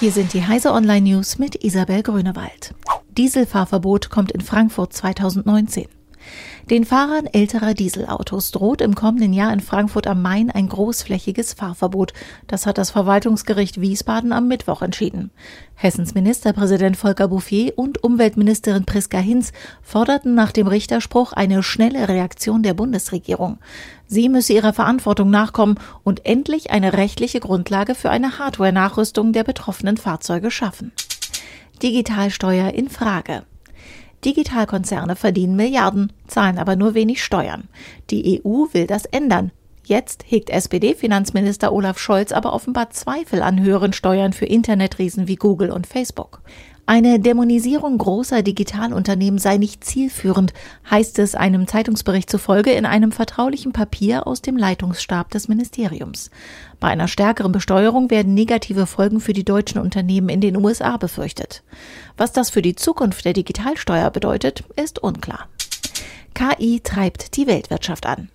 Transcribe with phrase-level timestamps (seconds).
[0.00, 2.74] Hier sind die Heise Online News mit Isabel Grünewald.
[3.16, 5.86] Dieselfahrverbot kommt in Frankfurt 2019.
[6.70, 12.14] Den Fahrern älterer Dieselautos droht im kommenden Jahr in Frankfurt am Main ein großflächiges Fahrverbot.
[12.46, 15.30] Das hat das Verwaltungsgericht Wiesbaden am Mittwoch entschieden.
[15.74, 22.62] Hessens Ministerpräsident Volker Bouffier und Umweltministerin Priska Hinz forderten nach dem Richterspruch eine schnelle Reaktion
[22.62, 23.58] der Bundesregierung.
[24.06, 29.98] Sie müsse ihrer Verantwortung nachkommen und endlich eine rechtliche Grundlage für eine Hardware-Nachrüstung der betroffenen
[29.98, 30.92] Fahrzeuge schaffen.
[31.82, 33.42] Digitalsteuer in Frage.
[34.24, 37.68] Digitalkonzerne verdienen Milliarden, zahlen aber nur wenig Steuern.
[38.10, 39.52] Die EU will das ändern.
[39.86, 45.70] Jetzt hegt SPD-Finanzminister Olaf Scholz aber offenbar Zweifel an höheren Steuern für Internetriesen wie Google
[45.70, 46.40] und Facebook.
[46.86, 50.54] Eine Dämonisierung großer Digitalunternehmen sei nicht zielführend,
[50.90, 56.30] heißt es einem Zeitungsbericht zufolge in einem vertraulichen Papier aus dem Leitungsstab des Ministeriums.
[56.80, 61.62] Bei einer stärkeren Besteuerung werden negative Folgen für die deutschen Unternehmen in den USA befürchtet.
[62.16, 65.48] Was das für die Zukunft der Digitalsteuer bedeutet, ist unklar.
[66.32, 68.28] KI treibt die Weltwirtschaft an.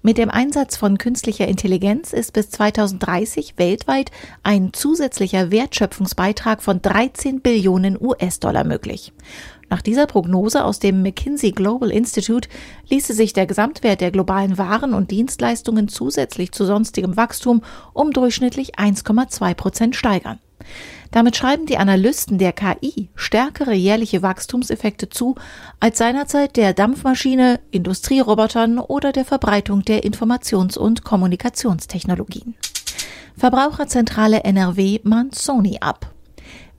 [0.00, 4.12] Mit dem Einsatz von künstlicher Intelligenz ist bis 2030 weltweit
[4.44, 9.12] ein zusätzlicher Wertschöpfungsbeitrag von 13 Billionen US-Dollar möglich.
[9.68, 12.48] Nach dieser Prognose aus dem McKinsey Global Institute
[12.88, 17.62] ließe sich der Gesamtwert der globalen Waren und Dienstleistungen zusätzlich zu sonstigem Wachstum
[17.92, 20.38] um durchschnittlich 1,2 Prozent steigern.
[21.10, 25.36] Damit schreiben die Analysten der KI stärkere jährliche Wachstumseffekte zu
[25.80, 32.56] als seinerzeit der Dampfmaschine, Industrierobotern oder der Verbreitung der Informations- und Kommunikationstechnologien.
[33.36, 36.12] Verbraucherzentrale NRW mahnt Sony ab.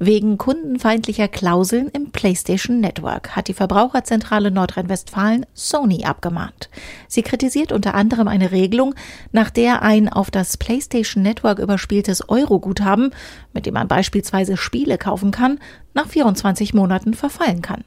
[0.00, 6.70] Wegen kundenfeindlicher Klauseln im PlayStation Network hat die Verbraucherzentrale Nordrhein-Westfalen Sony abgemahnt.
[7.08, 8.94] Sie kritisiert unter anderem eine Regelung,
[9.32, 13.10] nach der ein auf das PlayStation Network überspieltes Euro-Guthaben,
[13.52, 15.58] mit dem man beispielsweise Spiele kaufen kann,
[15.94, 17.82] nach 24 Monaten verfallen kann.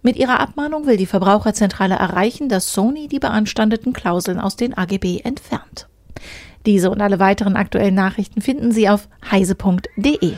[0.00, 5.20] Mit ihrer Abmahnung will die Verbraucherzentrale erreichen, dass Sony die beanstandeten Klauseln aus den AGB
[5.22, 5.86] entfernt.
[6.64, 10.32] Diese und alle weiteren aktuellen Nachrichten finden Sie auf heise.de.